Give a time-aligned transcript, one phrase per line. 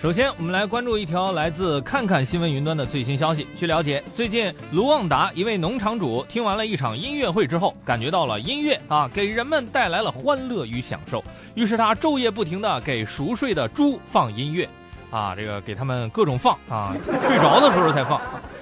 [0.00, 3.48] 首先，我们来关注一条来自看看新闻云端的最新消息。
[3.56, 11.24] 据了解，最近卢旺达一位农场主听完了一场音乐会之后，感觉到了音乐啊给人们带来了欢乐与享受，
[11.56, 14.68] 于是他昼夜不停的给熟睡的猪放音乐，
[15.10, 16.94] 啊，这个给他们各种放啊，
[17.26, 18.20] 睡着的时候才放，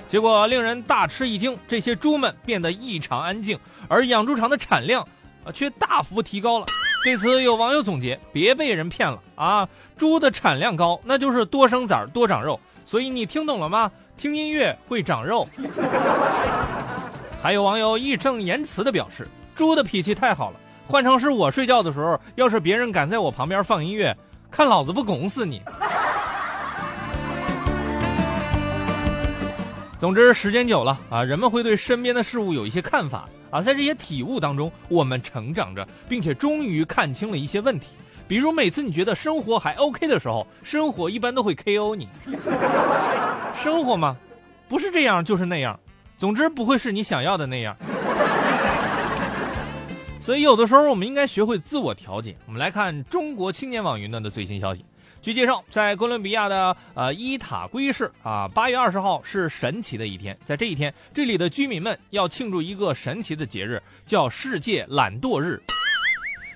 [0.09, 3.59] 结果令人大吃一惊，这些猪们变得异常安静，
[3.89, 5.07] 而养猪场的产量
[5.45, 6.65] 啊却大幅提高了。
[7.05, 9.69] 对此，有网友总结：别被人骗了啊！
[9.97, 12.59] 猪的产量高，那就是多生崽儿多长肉。
[12.85, 13.91] 所以你听懂了吗？
[14.17, 15.47] 听音乐会长肉。
[17.41, 20.57] 还有网友义正言辞地表示：猪的脾气太好了，
[20.89, 24.17] 换成是我睡觉的时候，要是别人敢在我旁边放音乐，
[24.51, 25.63] 看老子不拱死你！
[30.01, 33.29] 总之，时间久了啊，人们会对身边的事物有一些看法。
[33.51, 37.87] 啊，在这些体悟当中，我们成长着，并且终于看清了一些问题。
[38.29, 42.09] 比如，每次你觉得生活还 OK 的时候，生活一般都会 KO 你。
[43.55, 44.17] 生活嘛，
[44.69, 45.79] 不是这样就是那样，
[46.19, 47.77] 总之不会是你想要的那样。
[50.21, 52.37] 所以，有的时候我们应该学会自我调节。
[52.47, 54.85] 我们来看中国青年网云端的最新消息。
[55.23, 60.39] 据介绍，在哥伦比亚的呃伊塔圭市啊，八月二十号是神奇的一天。
[60.45, 65.61] 在这一天，这里的居民们要庆祝一个神奇的节日，叫世界懒惰日。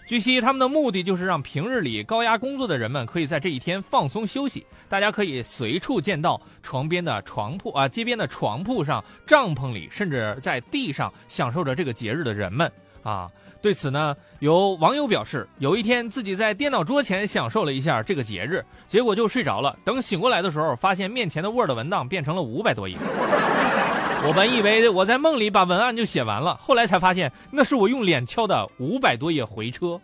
[0.06, 4.64] 据悉，他们的目的就是让平日里高压工作的人们可以在这一天放松休息。
[4.88, 12.70] 大家可以随处见到床边的床铺啊，街边的床铺上、帐篷里，甚至在地上享受着这个节日的人们
[13.02, 13.30] 啊。
[13.62, 19.76] 对此呢，有网友表示，有一天自己在电脑桌前享受了一下这个节日，结果就睡着了。
[19.84, 22.97] 等醒过来的时候，发现面前的 Word 文档变成了五百多页。
[24.22, 30.00] 我本以为我在梦里把文案就写完了，后来才发现那是我用脸敲的五百多页回车。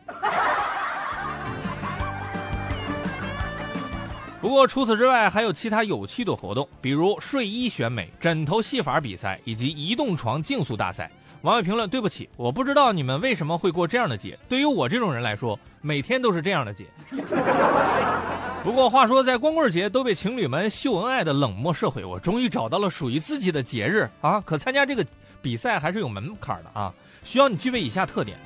[4.40, 11.10] 不过除此之外，还有其他有趣的活动，比如睡衣选美、枕头戏法比赛以及移动床竞速大赛。
[11.42, 14.38] 网友评论：对不起，我不知道你们为什么会过这样的节。
[14.48, 16.86] 对于我这种人来说，每天都是这样的节。
[18.64, 24.40] 不过话说，在光棍节都被情侣们秀恩爱的冷漠社会，我终于找到了属于自己的节日啊！
[24.40, 25.06] 可参加这个
[25.40, 26.92] 比赛还是有门槛的啊，
[27.22, 28.36] 需要你具备以下特点：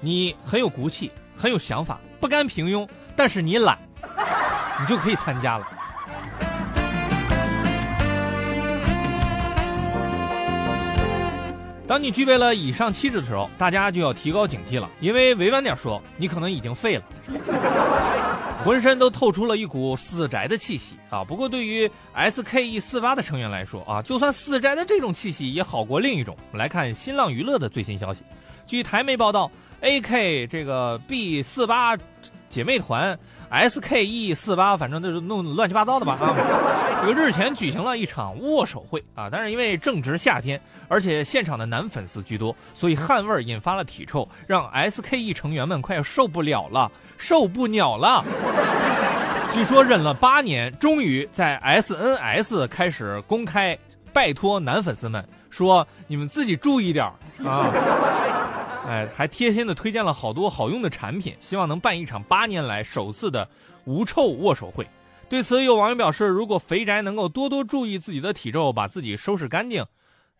[0.00, 2.86] 你很有骨气，很有想法，不甘平庸，
[3.16, 3.78] 但是你懒，
[4.78, 5.66] 你就可以参加了。
[11.90, 17.02] 当你具备了以上气质的时候，大家就要提高警惕了，因为委婉点说，你可能已经废了，
[18.64, 21.24] 浑身都透出了一股死宅的气息啊！
[21.24, 26.36] 不过对于 SKE 四八的成员来说啊，就算死宅的这种气息也好过另一种。
[26.52, 28.20] 我们来看新浪娱乐的最新消息，
[28.68, 29.50] 据台媒报道
[29.82, 31.96] ，AK 这个 B 四八
[32.48, 33.18] 姐妹团。
[33.50, 36.34] S K E 四八，反正就是弄乱七八糟的吧啊！
[37.02, 48.24] 这个日前举行了一场握手会啊，但是因为正值夏天，而且现场的男粉丝居多，所以汗味引发了体臭，让 S K E 成员们快要受不了了，受不了了。
[49.52, 53.76] 据说忍了八年，终于在 S N S 开始公开
[54.12, 57.04] 拜托男粉丝们说：“你们自己注意点
[57.44, 57.68] 啊。”
[58.90, 63.48] 哎，还贴心的推荐了好多好用的产品，希望能办一场八年来首次的
[63.84, 64.84] 无臭握手会。
[65.28, 69.86] 对此，有网友表示，如果肥宅能够多多注意自己的体重，把自己收拾干净，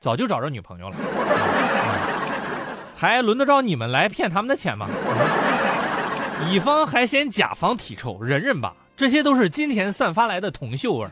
[0.01, 0.97] 早就找着女朋友了。
[2.97, 4.89] 还轮得着你们来骗他们的钱吗？
[6.51, 11.11] 乙方还嫌甲方体臭，忍忍吧，这些都是金钱散发来的铜锈味儿。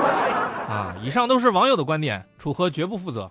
[0.72, 3.30] 啊，以上都是网友的观点，楚河绝不负责。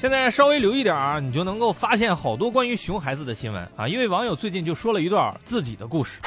[0.00, 3.88] 现在稍微留意点啊，你就能够发现好多关于熊孩子的新闻啊。
[3.88, 6.20] 一位网友最近就说了一段自己的故事，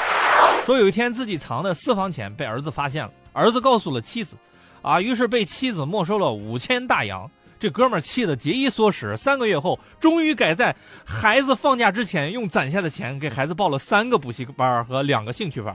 [0.66, 4.36] 说有一天自己藏的私房钱被儿子发现了，儿子告诉了妻子，
[4.82, 7.32] 啊，于是被妻子没收了五千大洋。
[7.62, 10.76] 这哥们儿气得节衣缩食，三个月后终于改在
[11.06, 15.74] 孩子放假之前用攒下的钱给孩子报了三个补习班和两个兴趣班，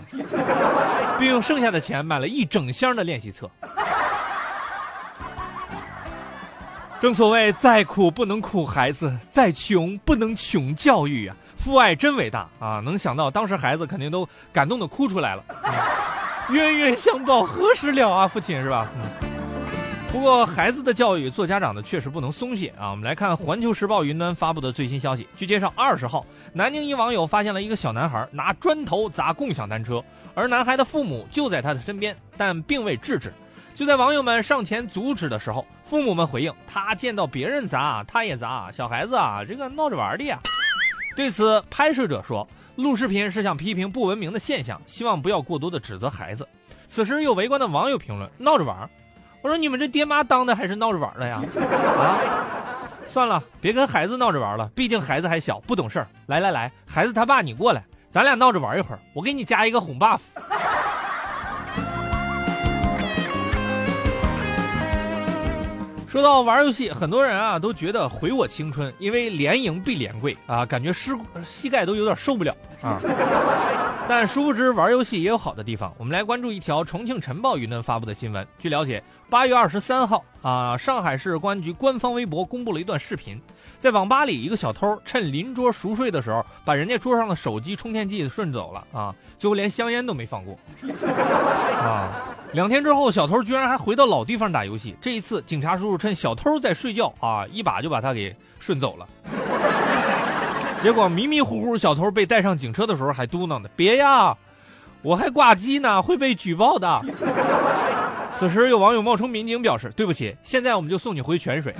[1.18, 3.50] 并用剩下的钱买了一整箱的练习册。
[7.06, 11.36] 正所谓，再苦不能苦孩子，再穷不能穷教育啊！
[11.56, 12.82] 父爱真伟大啊！
[12.84, 15.44] 能想到当时孩子肯定都感动的哭出来了。
[16.50, 18.26] 冤冤相报何时了啊？
[18.26, 18.88] 父亲是吧？
[20.10, 22.90] 不过孩子的教育，做家长的确实不能松懈啊！
[22.90, 25.28] 我们来看《环球时报》云端发布的最新消息。
[25.36, 30.02] 据介绍，二十号，南京一网友发现了一个小男孩拿砖头砸共享单车，
[30.34, 33.32] 而男孩的父母就在他的身边，但并未制止。
[33.76, 38.70] 就在网友们上前阻止的时候，父母们回应：“他见到别人砸，他也砸。
[38.72, 40.40] 小孩子啊，这个闹着玩的呀。”
[41.14, 46.48] 对此，拍摄者说：“录视频是想批评不文明的现象，希望不要过多的指责孩子。
[46.88, 48.88] 此时有围观的网友评论：“闹着玩
[49.42, 51.42] 我说：“你们这爹妈当的还是闹着玩的呀？”
[52.00, 52.16] 啊，
[53.06, 56.08] 算了，别跟孩子闹着玩了，毕竟孩子还小，不懂事儿。
[56.24, 60.20] 来来来，孩子他爸，你过来，咱俩闹着玩一会儿，我给你加一个红 buff。
[66.16, 71.12] 说到玩游戏，很多人啊都觉得毁我青春，因为连赢必连跪啊，感觉膝
[71.46, 72.98] 膝盖都有点受不了啊。
[74.08, 75.92] 但殊不知玩游戏也有好的地方。
[75.98, 78.48] 我们来关注一条重庆晨报舆论发布的新闻。
[78.58, 83.38] 据了解，八月二十三号啊，上海市公安局官方微博公布了一段视频，
[83.78, 90.58] 在网吧里，一个小偷趁邻桌熟睡的时候，把人家桌上的手机充电器顺走了啊，最后连香烟都没放过
[91.76, 92.24] 啊。
[92.56, 94.96] 两天之后，小偷居然还回到老地方打游戏。
[94.98, 99.06] 这一次，警察叔叔趁小偷在睡觉啊，一把就把他给顺走了。
[100.80, 104.34] 结果迷迷糊糊，小偷被带上警车的时候还嘟囔的：“别呀，
[105.02, 107.02] 我还挂机呢，会被举报的。”
[108.32, 111.74] 此时，有网友冒充民警表示：“对不起，现在我们就送你回泉水。”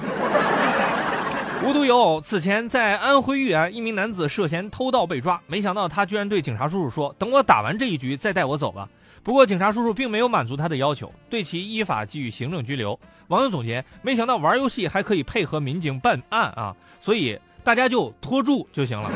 [1.64, 8.87] 无独有偶，此前在安徽豫园，一名男子涉嫌偷盗被抓，没想到他居然对警察叔叔说：“等我打完这一局，再带我走吧。”
[9.26, 12.96] 不过，警察叔叔并没有满足他的要求，对其依法给予行政拘留。
[13.26, 16.73] 网友总结：没想到玩游戏还可以配合民警办案啊！
[17.00, 19.11] 所以大家就拖住就行了。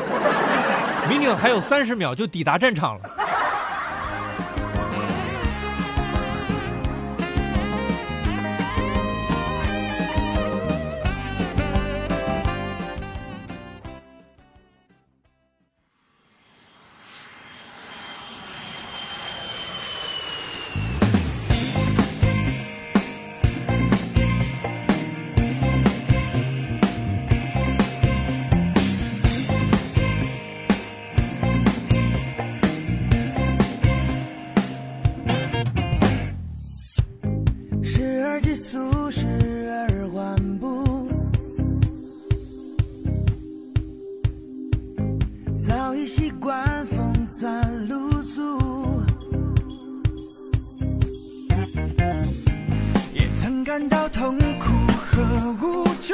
[1.09, 3.09] 民警还有三十秒就抵达战场了。
[45.91, 48.57] 早已习惯风餐露宿，
[53.13, 55.21] 也曾感到痛苦和
[55.61, 56.13] 无助，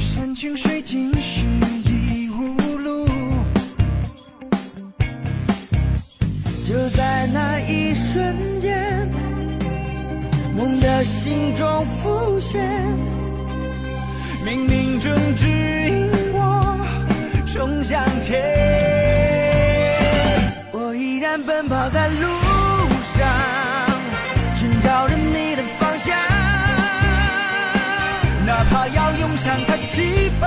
[0.00, 1.44] 山穷水尽时
[1.84, 3.06] 已无路，
[6.66, 9.08] 就在那一瞬间，
[10.56, 12.68] 梦的心中浮现，
[14.44, 16.76] 冥冥中指引我
[17.46, 18.40] 冲向前，
[20.72, 22.26] 我依然奔跑在路
[23.14, 23.28] 上。
[24.54, 26.16] 寻找着你的方向，
[28.46, 30.46] 哪怕要用上它几百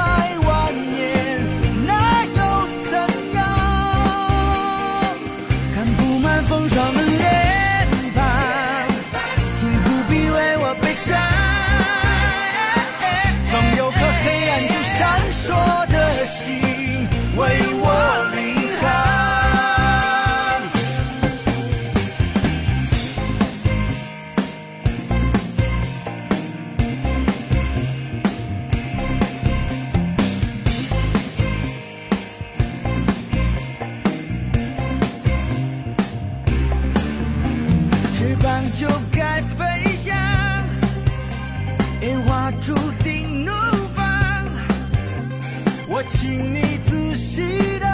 [46.08, 47.86] 请你仔细的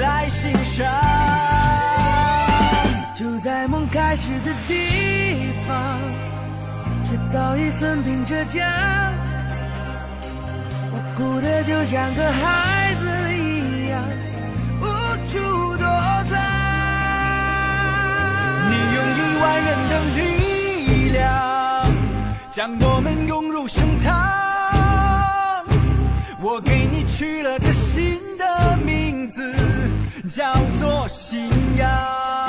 [0.00, 0.86] 来欣赏，
[3.14, 6.00] 就在梦开始的地方，
[7.08, 8.62] 却早已寸平浙江。
[10.92, 14.02] 我哭得就像个孩子一样，
[14.80, 14.84] 无
[15.28, 15.38] 处
[15.76, 15.84] 躲
[16.30, 16.32] 藏。
[18.70, 21.22] 你用一万人的力量，
[22.50, 23.93] 将我们拥入胸。
[26.54, 29.42] 我给你取了个新的名字，
[30.30, 32.43] 叫做信仰。